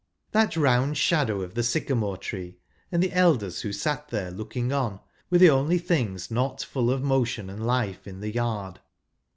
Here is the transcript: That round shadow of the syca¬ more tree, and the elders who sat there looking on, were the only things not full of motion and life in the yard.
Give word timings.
That 0.31 0.57
round 0.57 0.97
shadow 0.97 1.43
of 1.43 1.53
the 1.53 1.61
syca¬ 1.61 1.95
more 1.95 2.17
tree, 2.17 2.57
and 2.91 3.03
the 3.03 3.13
elders 3.13 3.61
who 3.61 3.71
sat 3.71 4.07
there 4.07 4.31
looking 4.31 4.73
on, 4.73 4.99
were 5.29 5.37
the 5.37 5.51
only 5.51 5.77
things 5.77 6.31
not 6.31 6.63
full 6.63 6.89
of 6.89 7.03
motion 7.03 7.51
and 7.51 7.63
life 7.67 8.07
in 8.07 8.19
the 8.19 8.31
yard. 8.33 8.79